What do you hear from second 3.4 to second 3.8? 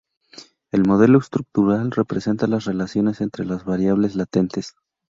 las